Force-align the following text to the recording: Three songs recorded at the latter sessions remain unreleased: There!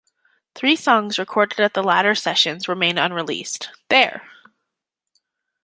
Three 0.55 0.75
songs 0.75 1.19
recorded 1.19 1.59
at 1.59 1.75
the 1.75 1.83
latter 1.83 2.15
sessions 2.15 2.67
remain 2.67 2.97
unreleased: 2.97 3.69
There! 3.87 4.23